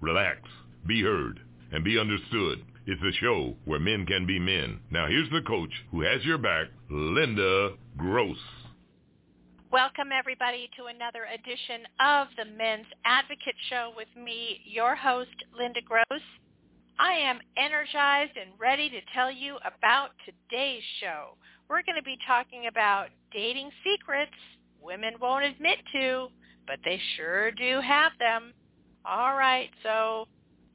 [0.00, 0.38] Relax,
[0.86, 1.40] be heard,
[1.72, 2.64] and be understood.
[2.86, 4.80] It's a show where men can be men.
[4.90, 8.38] Now here's the coach who has your back, Linda Gross.
[9.70, 15.80] Welcome everybody to another edition of the Men's Advocate Show with me, your host, Linda
[15.82, 16.22] Gross.
[16.98, 21.36] I am energized and ready to tell you about today's show.
[21.68, 24.32] We're going to be talking about dating secrets
[24.82, 26.28] women won't admit to,
[26.66, 28.52] but they sure do have them.
[29.10, 30.28] All right, so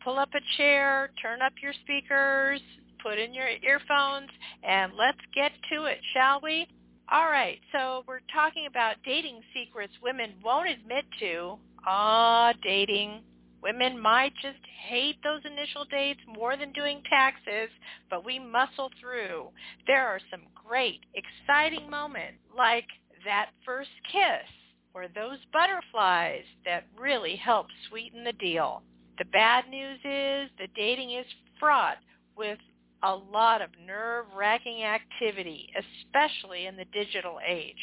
[0.04, 2.60] pull up a chair, turn up your speakers,
[3.02, 4.30] put in your earphones,
[4.62, 6.68] and let's get to it, shall we?
[7.10, 11.56] All right, so we're talking about dating secrets women won't admit to.
[11.88, 13.22] Ah, dating.
[13.64, 17.70] Women might just hate those initial dates more than doing taxes,
[18.10, 19.48] but we muscle through.
[19.88, 22.88] There are some great, exciting moments like
[23.24, 24.65] that first kiss
[24.96, 28.82] or those butterflies that really help sweeten the deal.
[29.20, 31.26] The bad news is the dating is
[31.60, 31.98] fraught
[32.38, 32.58] with
[33.04, 37.76] a lot of nerve-wracking activity, especially in the digital age.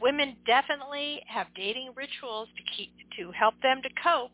[0.00, 4.32] Women definitely have dating rituals to keep to help them to cope,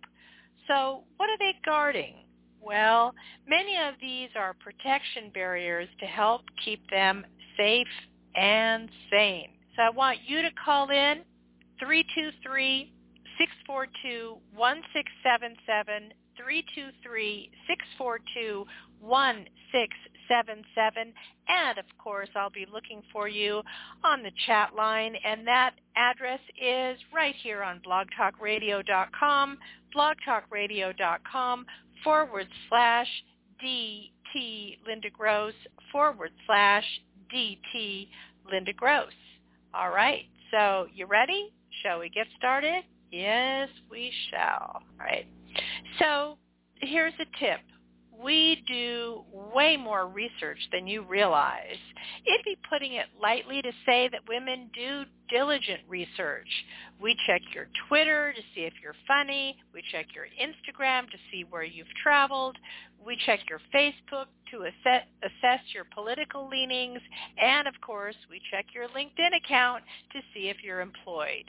[0.66, 2.14] so what are they guarding?
[2.62, 3.12] Well,
[3.48, 7.24] many of these are protection barriers to help keep them
[7.56, 7.88] safe
[8.36, 9.50] and sane.
[9.76, 11.22] So I want you to call in
[11.80, 12.92] 323
[13.38, 18.66] 642 1677 323 642
[19.00, 21.14] 1677
[21.48, 23.62] and of course I'll be looking for you
[24.04, 29.56] on the chat line and that address is right here on blogtalkradio.com
[29.96, 31.66] blogtalkradio.com
[32.04, 33.08] forward slash
[33.64, 35.54] DT Linda Gross
[35.92, 36.84] forward slash
[37.34, 38.08] DT
[38.50, 39.12] Linda Gross.
[39.74, 41.52] All right, so you ready?
[41.82, 42.82] Shall we get started?
[43.10, 44.82] Yes, we shall.
[44.82, 45.26] All right.
[45.98, 46.38] So
[46.80, 47.60] here's a tip
[48.22, 49.22] we do
[49.54, 51.78] way more research than you realize.
[52.26, 56.48] It'd be putting it lightly to say that women do diligent research.
[57.00, 59.56] We check your Twitter to see if you're funny.
[59.72, 62.56] We check your Instagram to see where you've traveled.
[63.04, 67.00] We check your Facebook to assess, assess your political leanings.
[67.40, 71.44] And of course, we check your LinkedIn account to see if you're employed.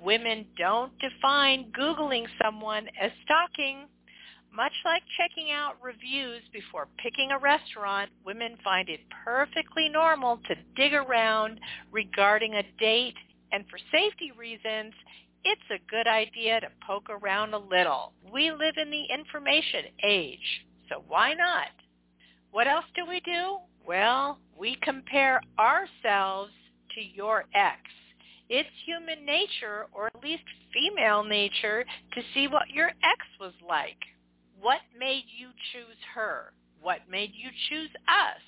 [0.00, 3.86] Women don't define Googling someone as stalking.
[4.54, 10.54] Much like checking out reviews before picking a restaurant, women find it perfectly normal to
[10.76, 11.58] dig around
[11.90, 13.16] regarding a date,
[13.50, 14.92] and for safety reasons,
[15.44, 18.12] it's a good idea to poke around a little.
[18.30, 21.68] We live in the information age, so why not?
[22.50, 23.56] What else do we do?
[23.86, 26.52] Well, we compare ourselves
[26.94, 27.80] to your ex.
[28.50, 30.42] It's human nature, or at least
[30.74, 33.96] female nature, to see what your ex was like.
[34.62, 36.52] What made you choose her?
[36.80, 38.40] What made you choose us?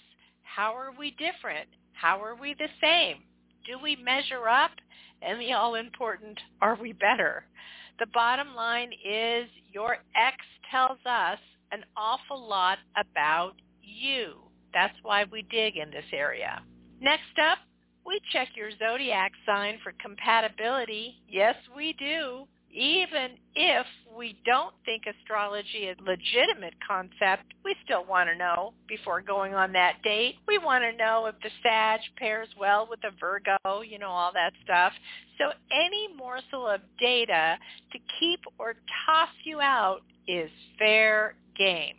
[0.44, 1.69] How are we different?
[1.92, 3.16] How are we the same?
[3.66, 4.70] Do we measure up?
[5.22, 7.47] And the all-important, are we better?
[7.98, 10.36] The bottom line is your ex
[10.70, 11.38] tells us
[11.72, 14.34] an awful lot about you.
[14.72, 16.62] That's why we dig in this area.
[17.00, 17.58] Next up,
[18.06, 21.16] we check your zodiac sign for compatibility.
[21.28, 23.87] Yes, we do even if
[24.17, 29.55] we don't think astrology is a legitimate concept, we still want to know before going
[29.55, 30.37] on that date.
[30.47, 34.33] We want to know if the Sag pairs well with the Virgo, you know, all
[34.35, 34.93] that stuff.
[35.39, 37.59] So any morsel of data
[37.93, 38.75] to keep or
[39.06, 41.95] toss you out is fair game.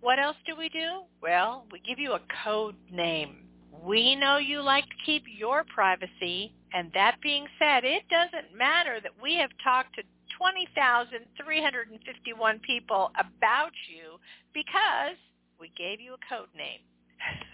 [0.00, 1.02] What else do we do?
[1.20, 3.36] Well, we give you a code name.
[3.84, 8.98] We know you like to keep your privacy, and that being said, it doesn't matter
[9.02, 10.02] that we have talked to
[10.38, 14.18] 20,351 people about you
[14.54, 15.16] because
[15.60, 16.80] we gave you a code name.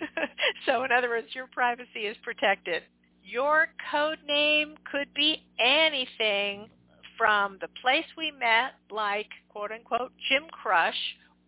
[0.66, 2.84] so in other words, your privacy is protected.
[3.22, 6.70] Your code name could be anything
[7.18, 10.96] from the place we met, like quote unquote Gym Crush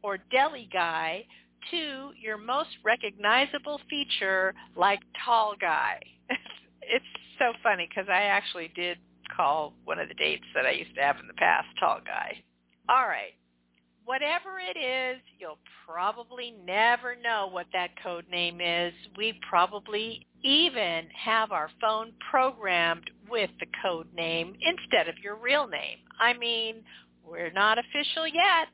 [0.03, 1.25] or Deli Guy,
[1.71, 6.01] to your most recognizable feature like Tall Guy.
[6.83, 7.07] it's
[7.41, 8.99] so funny because I actually did
[9.37, 12.41] call one of the dates that I used to have in the past Tall Guy.
[12.89, 13.33] All right.
[14.05, 18.93] whatever it is, you'll probably never know what that code name is.
[19.17, 25.69] We probably even have our phone programmed with the code name instead of your real
[25.69, 25.99] name.
[26.19, 26.83] I mean,
[27.25, 28.69] we're not official yet.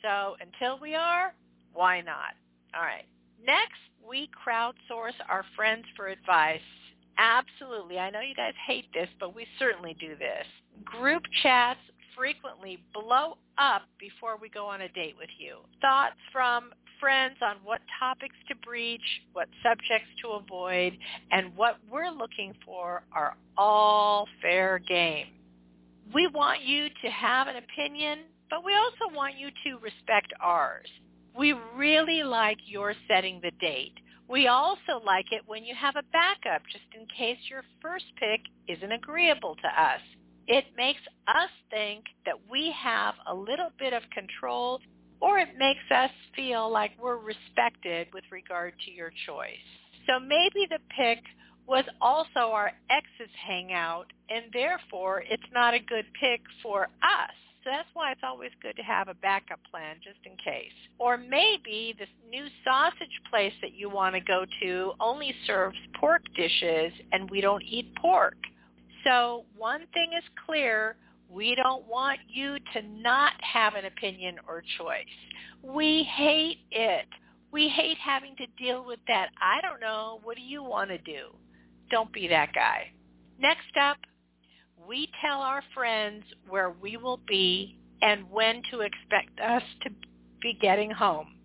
[0.00, 1.34] So until we are,
[1.74, 2.34] why not?
[2.74, 3.04] All right.
[3.44, 6.60] Next, we crowdsource our friends for advice.
[7.18, 7.98] Absolutely.
[7.98, 10.46] I know you guys hate this, but we certainly do this.
[10.84, 11.80] Group chats
[12.16, 15.58] frequently blow up before we go on a date with you.
[15.80, 16.70] Thoughts from
[17.00, 19.02] friends on what topics to breach,
[19.32, 20.96] what subjects to avoid,
[21.30, 25.26] and what we're looking for are all fair game.
[26.14, 28.20] We want you to have an opinion,
[28.50, 30.86] but we also want you to respect ours.
[31.36, 33.94] We really like your setting the date.
[34.28, 38.40] We also like it when you have a backup just in case your first pick
[38.68, 40.00] isn't agreeable to us.
[40.46, 44.80] It makes us think that we have a little bit of control
[45.20, 49.64] or it makes us feel like we're respected with regard to your choice.
[50.06, 51.22] So maybe the pick
[51.66, 57.34] was also our ex's hangout and therefore it's not a good pick for us.
[57.64, 60.72] So that's why it's always good to have a backup plan just in case.
[60.98, 66.22] Or maybe this new sausage place that you want to go to only serves pork
[66.36, 68.36] dishes and we don't eat pork.
[69.02, 70.96] So one thing is clear,
[71.30, 75.04] we don't want you to not have an opinion or choice.
[75.62, 77.06] We hate it.
[77.50, 79.30] We hate having to deal with that.
[79.40, 80.20] I don't know.
[80.22, 81.28] What do you want to do?
[81.90, 82.90] Don't be that guy.
[83.38, 83.96] Next up,
[84.88, 89.90] we tell our friends where we will be and when to expect us to
[90.40, 91.36] be getting home.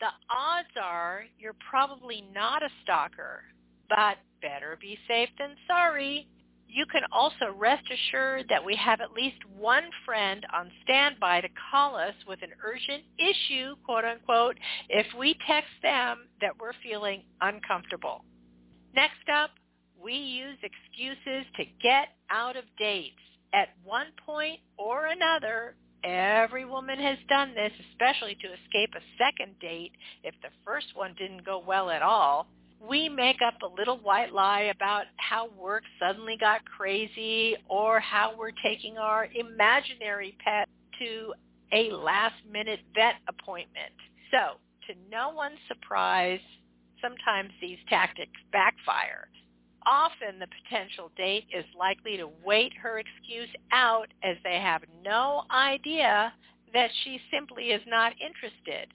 [0.00, 3.42] The odds are you're probably not a stalker,
[3.88, 6.28] but better be safe than sorry.
[6.68, 11.48] You can also rest assured that we have at least one friend on standby to
[11.70, 14.56] call us with an urgent issue, quote unquote,
[14.88, 18.24] if we text them that we're feeling uncomfortable.
[18.94, 19.50] Next up,
[20.02, 23.16] we use excuses to get out of dates.
[23.54, 29.58] At one point or another, every woman has done this, especially to escape a second
[29.60, 29.92] date
[30.24, 32.46] if the first one didn't go well at all
[32.88, 38.34] we make up a little white lie about how work suddenly got crazy or how
[38.36, 40.68] we're taking our imaginary pet
[40.98, 41.32] to
[41.72, 43.92] a last minute vet appointment.
[44.30, 44.58] So
[44.88, 46.40] to no one's surprise,
[47.00, 49.28] sometimes these tactics backfire.
[49.86, 55.44] Often the potential date is likely to wait her excuse out as they have no
[55.50, 56.32] idea
[56.72, 58.88] that she simply is not interested.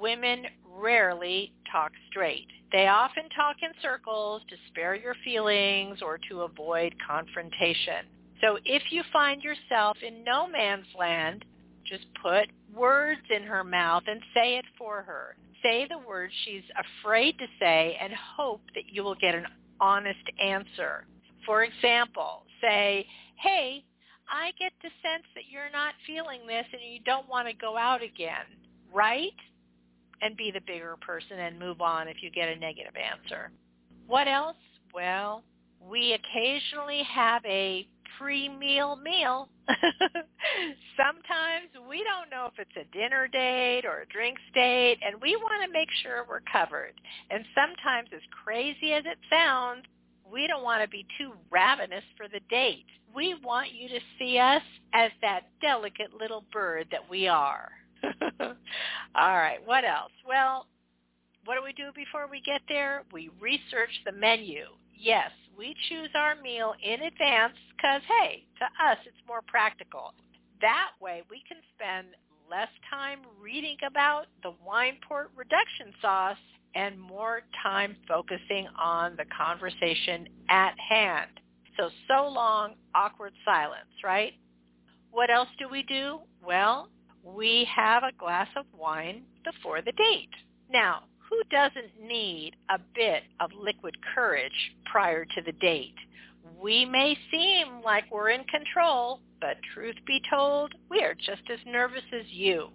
[0.00, 2.46] Women rarely talk straight.
[2.70, 8.06] They often talk in circles to spare your feelings or to avoid confrontation.
[8.40, 11.44] So if you find yourself in no man's land,
[11.84, 15.36] just put words in her mouth and say it for her.
[15.62, 16.62] Say the words she's
[17.02, 19.46] afraid to say and hope that you will get an
[19.80, 21.06] honest answer.
[21.46, 23.84] For example, say, hey,
[24.30, 27.76] I get the sense that you're not feeling this and you don't want to go
[27.76, 28.44] out again,
[28.92, 29.32] right?
[30.22, 33.50] and be the bigger person and move on if you get a negative answer.
[34.06, 34.56] What else?
[34.94, 35.42] Well,
[35.80, 37.86] we occasionally have a
[38.18, 39.48] pre-meal meal.
[40.96, 45.36] Sometimes we don't know if it's a dinner date or a drinks date, and we
[45.36, 46.94] want to make sure we're covered.
[47.30, 49.84] And sometimes, as crazy as it sounds,
[50.30, 52.86] we don't want to be too ravenous for the date.
[53.14, 54.62] We want you to see us
[54.92, 57.70] as that delicate little bird that we are.
[58.40, 60.12] All right, what else?
[60.26, 60.66] Well,
[61.48, 63.04] what do we do before we get there?
[63.10, 64.64] We research the menu.
[64.94, 70.12] Yes, we choose our meal in advance because, hey, to us it's more practical.
[70.60, 72.08] That way we can spend
[72.50, 76.36] less time reading about the wine port reduction sauce
[76.74, 81.30] and more time focusing on the conversation at hand.
[81.78, 84.34] So, so long, awkward silence, right?
[85.10, 86.18] What else do we do?
[86.46, 86.90] Well,
[87.24, 90.28] we have a glass of wine before the date.
[90.70, 95.94] Now, who doesn't need a bit of liquid courage prior to the date?
[96.60, 101.58] We may seem like we're in control, but truth be told, we are just as
[101.66, 102.68] nervous as you.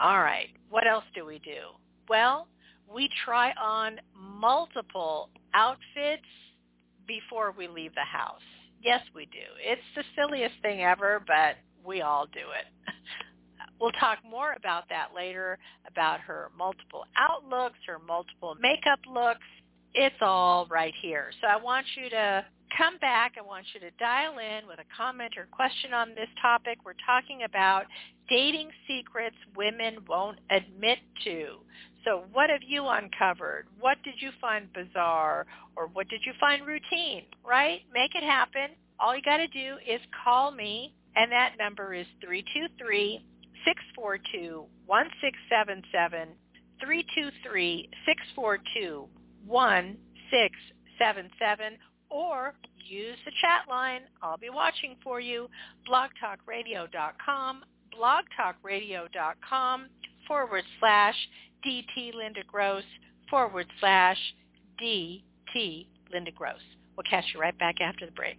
[0.00, 1.74] All right, what else do we do?
[2.08, 2.48] Well,
[2.92, 6.22] we try on multiple outfits
[7.06, 8.40] before we leave the house.
[8.82, 9.38] Yes, we do.
[9.60, 12.66] It's the silliest thing ever, but we all do it.
[13.80, 19.46] We'll talk more about that later, about her multiple outlooks, her multiple makeup looks.
[19.94, 21.30] It's all right here.
[21.40, 22.44] So I want you to
[22.76, 23.34] come back.
[23.38, 26.78] I want you to dial in with a comment or question on this topic.
[26.84, 27.84] We're talking about
[28.28, 31.56] dating secrets women won't admit to.
[32.04, 33.66] So what have you uncovered?
[33.80, 37.80] What did you find bizarre or what did you find routine, right?
[37.92, 38.70] Make it happen.
[39.00, 43.24] All you got to do is call me and that number is 323
[43.64, 46.28] 642 1677
[46.80, 49.08] 323 642
[49.46, 51.78] 1677
[52.10, 52.54] or
[52.88, 54.02] use the chat line.
[54.22, 55.48] I'll be watching for you.
[55.88, 59.86] blogtalkradio.com, blogtalkradio.com
[60.26, 61.14] forward slash
[61.66, 62.84] DT Linda Gross
[63.30, 64.18] forward slash
[64.82, 66.60] DT Linda Gross.
[66.96, 68.38] We'll catch you right back after the break.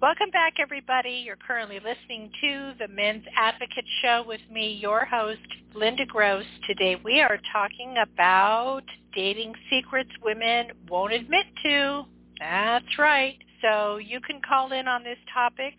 [0.00, 1.24] Welcome back, everybody.
[1.26, 5.40] You're currently listening to the Men's Advocate Show with me, your host,
[5.74, 6.44] Linda Gross.
[6.68, 12.04] Today we are talking about dating secrets women won't admit to.
[12.38, 13.38] That's right.
[13.60, 15.74] So you can call in on this topic,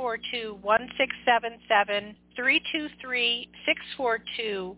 [0.00, 4.74] 323-642-1677, 323-642-1677.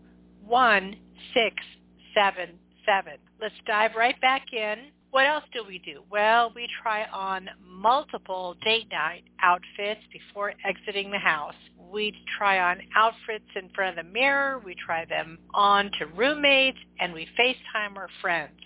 [3.39, 6.01] Let's dive right back in what else do we do?
[6.11, 11.55] Well, we try on multiple date night outfits before exiting the house.
[11.89, 14.61] We try on outfits in front of the mirror.
[14.65, 18.59] We try them on to roommates, and we FaceTime our friends.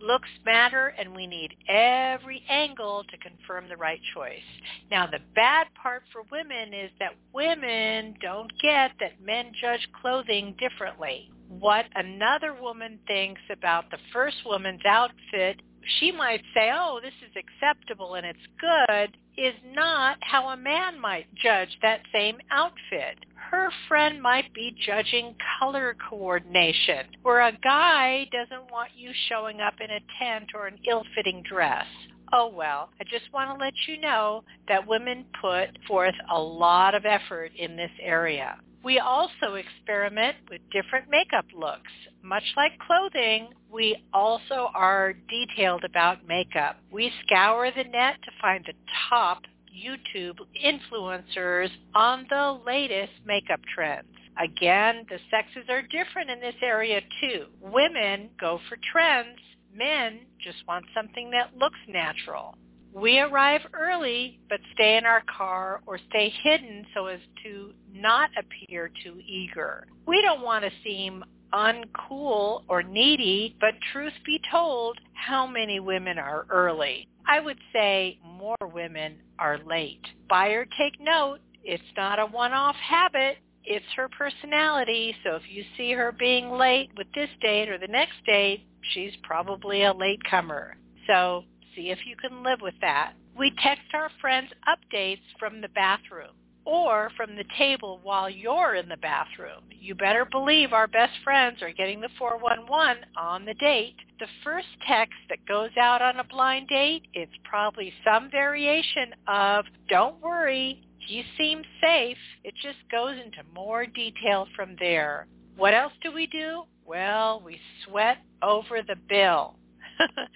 [0.00, 4.42] Looks matter, and we need every angle to confirm the right choice.
[4.90, 10.56] Now, the bad part for women is that women don't get that men judge clothing
[10.58, 11.30] differently.
[11.48, 15.60] What another woman thinks about the first woman's outfit
[15.98, 21.00] she might say, oh, this is acceptable and it's good, is not how a man
[21.00, 23.18] might judge that same outfit.
[23.34, 29.74] Her friend might be judging color coordination, where a guy doesn't want you showing up
[29.80, 31.86] in a tent or an ill-fitting dress.
[32.32, 36.94] Oh well, I just want to let you know that women put forth a lot
[36.94, 38.56] of effort in this area.
[38.84, 41.90] We also experiment with different makeup looks.
[42.22, 46.76] Much like clothing, we also are detailed about makeup.
[46.92, 48.74] We scour the net to find the
[49.08, 54.06] top YouTube influencers on the latest makeup trends.
[54.38, 57.46] Again, the sexes are different in this area too.
[57.62, 59.38] Women go for trends.
[59.74, 62.56] Men just want something that looks natural.
[62.94, 68.30] We arrive early but stay in our car or stay hidden so as to not
[68.38, 69.86] appear too eager.
[70.06, 76.18] We don't want to seem uncool or needy, but truth be told, how many women
[76.18, 77.08] are early?
[77.26, 80.04] I would say more women are late.
[80.28, 83.38] Buyer take note, it's not a one-off habit.
[83.64, 87.88] It's her personality, so if you see her being late with this date or the
[87.88, 90.76] next date, she's probably a latecomer.
[91.06, 91.44] So
[91.74, 93.12] see if you can live with that.
[93.38, 96.32] We text our friends updates from the bathroom.
[96.66, 99.62] or from the table while you're in the bathroom.
[99.70, 103.96] You better believe our best friends are getting the 411 on the date.
[104.18, 109.66] The first text that goes out on a blind date, it's probably some variation of,
[109.90, 112.16] don't worry, you seem safe.
[112.44, 115.26] It just goes into more detail from there.
[115.56, 116.62] What else do we do?
[116.86, 119.56] Well, we sweat over the bill.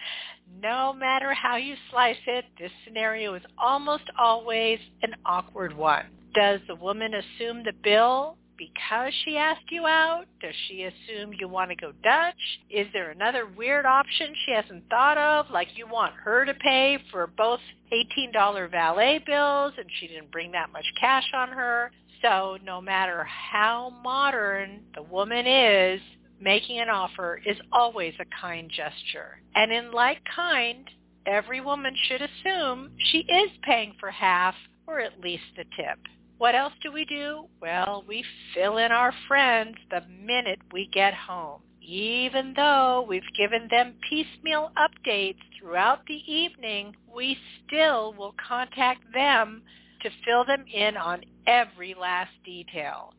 [0.63, 6.07] no matter how you slice it, this scenario is almost always an awkward one.
[6.35, 10.25] Does the woman assume the bill because she asked you out?
[10.41, 12.35] Does she assume you want to go Dutch?
[12.71, 16.99] Is there another weird option she hasn't thought of, like you want her to pay
[17.11, 17.61] for both
[17.93, 21.91] $18 valet bills and she didn't bring that much cash on her?
[22.21, 26.01] So no matter how modern the woman is,
[26.41, 29.41] making an offer is always a kind gesture.
[29.55, 30.89] And in like kind,
[31.27, 34.55] every woman should assume she is paying for half
[34.87, 35.99] or at least the tip.
[36.39, 37.47] What else do we do?
[37.61, 41.63] Well, we fill in our friends the minute we get home.
[41.83, 49.63] Even though we've given them piecemeal updates throughout the evening, we still will contact them
[50.03, 53.15] to fill them in on every last detail.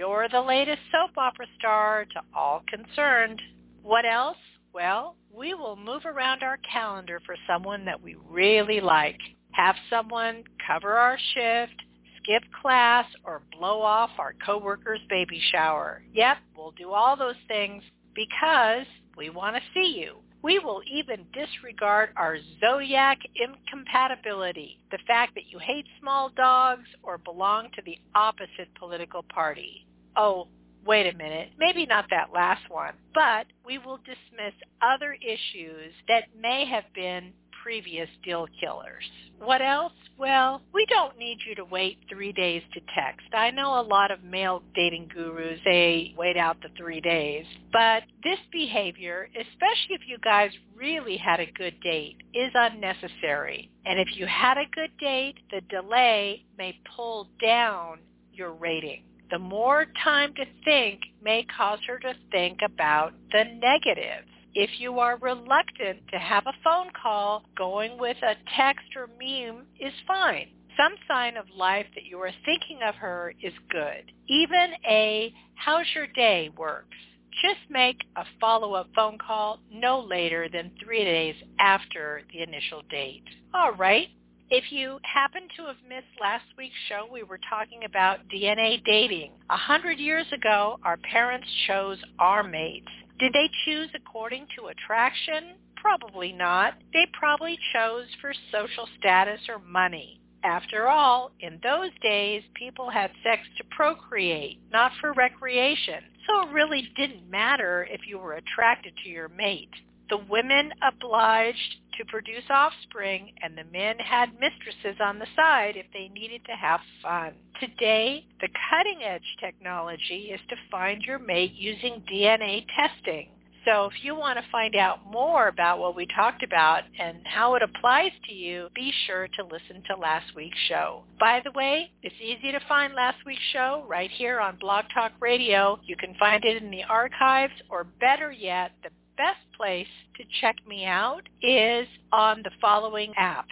[0.00, 3.38] You're the latest soap opera star to all concerned.
[3.82, 4.38] What else?
[4.72, 9.18] Well, we will move around our calendar for someone that we really like.
[9.50, 11.74] Have someone cover our shift,
[12.16, 16.02] skip class, or blow off our coworker's baby shower.
[16.14, 17.82] Yep, we'll do all those things
[18.14, 18.86] because
[19.18, 20.20] we want to see you.
[20.42, 27.18] We will even disregard our zodiac incompatibility, the fact that you hate small dogs or
[27.18, 29.86] belong to the opposite political party.
[30.16, 30.48] Oh,
[30.86, 36.24] wait a minute, maybe not that last one, but we will dismiss other issues that
[36.40, 39.04] may have been previous deal killers.
[39.38, 39.92] What else?
[40.18, 43.26] Well, we don't need you to wait three days to text.
[43.32, 47.44] I know a lot of male dating gurus, they wait out the three days.
[47.72, 53.70] But this behavior, especially if you guys really had a good date, is unnecessary.
[53.86, 57.98] And if you had a good date, the delay may pull down
[58.32, 64.28] your rating the more time to think may cause her to think about the negatives
[64.54, 69.66] if you are reluctant to have a phone call, going with a text or meme
[69.78, 70.48] is fine.
[70.76, 74.12] Some sign of life that you are thinking of her is good.
[74.28, 76.96] Even a how's your day works.
[77.42, 83.24] Just make a follow-up phone call no later than three days after the initial date.
[83.54, 84.08] All right.
[84.52, 89.30] If you happen to have missed last week's show, we were talking about DNA dating.
[89.48, 92.90] A hundred years ago, our parents chose our mates.
[93.20, 95.54] Did they choose according to attraction?
[95.76, 96.74] Probably not.
[96.92, 100.20] They probably chose for social status or money.
[100.42, 106.02] After all, in those days, people had sex to procreate, not for recreation.
[106.26, 109.70] So it really didn't matter if you were attracted to your mate.
[110.10, 115.86] The women obliged to produce offspring and the men had mistresses on the side if
[115.92, 117.34] they needed to have fun.
[117.60, 123.28] Today, the cutting edge technology is to find your mate using DNA testing.
[123.64, 127.54] So if you want to find out more about what we talked about and how
[127.54, 131.04] it applies to you, be sure to listen to last week's show.
[131.20, 135.12] By the way, it's easy to find last week's show right here on Blog Talk
[135.20, 135.78] Radio.
[135.84, 138.88] You can find it in the archives or better yet, the
[139.20, 143.44] best place to check me out is on the following apps.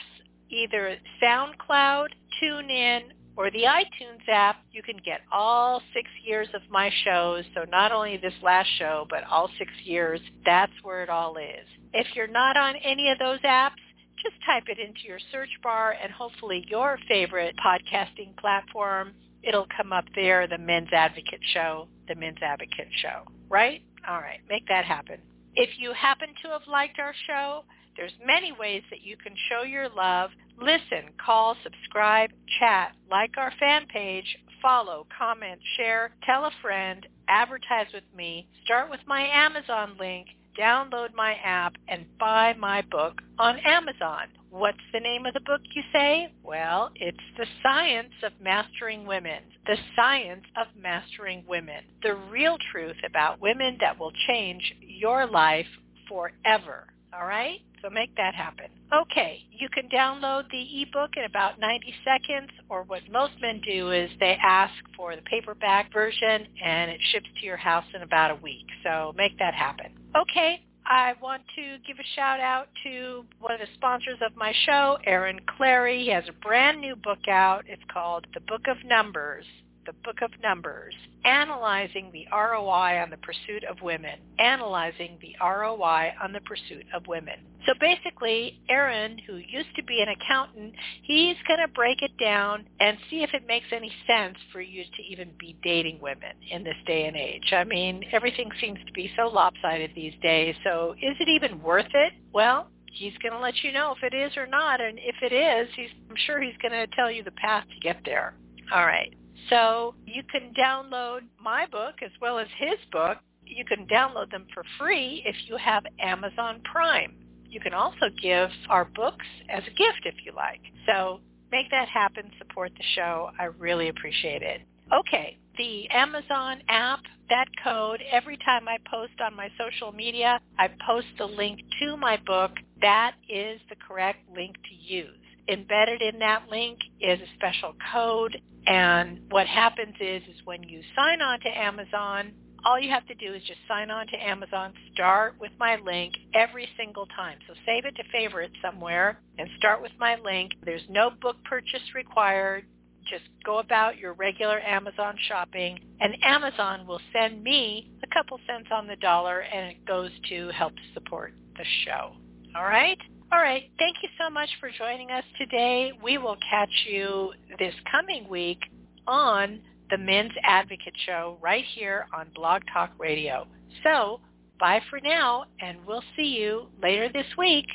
[0.49, 2.07] Either SoundCloud,
[2.43, 3.01] TuneIn,
[3.37, 7.45] or the iTunes app, you can get all six years of my shows.
[7.55, 10.21] So not only this last show, but all six years.
[10.47, 11.67] That's where it all is.
[11.93, 13.83] If you're not on any of those apps,
[14.23, 19.93] just type it into your search bar and hopefully your favorite podcasting platform, it'll come
[19.93, 23.83] up there, the Men's Advocate Show, the Men's Advocate Show, right?
[24.09, 25.19] All right, make that happen.
[25.61, 27.65] If you happen to have liked our show,
[27.97, 30.31] there's many ways that you can show your love.
[30.57, 37.89] Listen, call, subscribe, chat, like our fan page, follow, comment, share, tell a friend, advertise
[37.93, 43.59] with me, start with my Amazon link, download my app, and buy my book on
[43.59, 44.27] Amazon.
[44.51, 46.33] What's the name of the book, you say?
[46.43, 49.43] Well, it's The Science of Mastering Women.
[49.67, 51.85] The Science of Mastering Women.
[52.03, 55.67] The real truth about women that will change your life
[56.09, 56.87] forever.
[57.13, 57.61] All right?
[57.83, 58.67] So make that happen.
[58.93, 63.93] Okay, you can download the ebook in about 90 seconds, or what most men do
[63.93, 68.31] is they ask for the paperback version, and it ships to your house in about
[68.31, 68.67] a week.
[68.83, 69.98] So make that happen.
[70.19, 74.53] Okay, I want to give a shout out to one of the sponsors of my
[74.67, 76.03] show, Aaron Clarey.
[76.03, 77.63] He has a brand new book out.
[77.69, 79.45] It's called The Book of Numbers
[79.89, 86.13] the Book of Numbers, analyzing the ROI on the pursuit of women, analyzing the ROI
[86.23, 87.37] on the pursuit of women.
[87.65, 90.75] So basically, Aaron, who used to be an accountant,
[91.05, 94.85] he's going to break it down and see if it makes any sense for you
[94.85, 97.51] to even be dating women in this day and age.
[97.53, 101.95] I mean, everything seems to be so lopsided these days, so is it even worth
[101.95, 102.13] it?
[102.35, 105.35] Well, he's going to let you know if it is or not, and if it
[105.35, 108.35] is, he's, I'm sure he's going to tell you the path to get there.
[108.71, 109.15] All right.
[109.51, 113.19] So you can download my book as well as his book.
[113.45, 117.15] You can download them for free if you have Amazon Prime.
[117.49, 120.61] You can also give our books as a gift if you like.
[120.87, 121.21] So
[121.51, 122.31] make that happen.
[122.39, 123.31] Support the show.
[123.39, 124.61] I really appreciate it.
[124.93, 130.69] Okay, the Amazon app, that code, every time I post on my social media, I
[130.87, 132.53] post the link to my book.
[132.81, 138.41] That is the correct link to use embedded in that link is a special code.
[138.69, 142.33] And what happens is, is when you sign on to Amazon,
[142.65, 146.15] all you have to do is just sign on to Amazon, start with my link
[146.35, 147.39] every single time.
[147.47, 150.53] So save it to favorite somewhere and start with my link.
[150.65, 152.67] There's no book purchase required.
[153.09, 158.69] Just go about your regular Amazon shopping and Amazon will send me a couple cents
[158.71, 162.13] on the dollar and it goes to help support the show.
[162.55, 162.99] All right?
[163.31, 163.71] All right.
[163.79, 165.93] Thank you so much for joining us today.
[166.03, 168.59] We will catch you this coming week
[169.07, 169.61] on
[169.91, 173.47] the Men's Advocate Show right here on Blog Talk Radio.
[173.83, 174.21] So
[174.59, 177.67] bye for now, and we'll see you later this week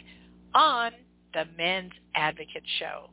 [0.56, 0.92] on
[1.36, 3.10] the Men's Advocate Show.